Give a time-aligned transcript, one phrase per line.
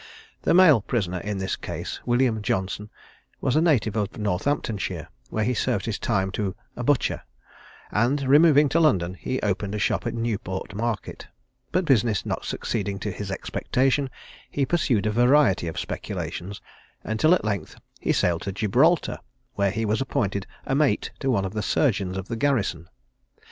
[0.41, 2.89] The male prisoner in this case, William Johnson,
[3.39, 7.21] was a native of Northamptonshire, where he served his time to a butcher,
[7.91, 11.27] and, removing to London, he opened a shop in Newport Market;
[11.71, 14.09] but business not succeeding to his expectation,
[14.49, 16.61] he pursued a variety of speculations,
[17.03, 19.19] until at length he sailed to Gibraltar,
[19.53, 22.89] where he was appointed a mate to one of the surgeons of the garrison.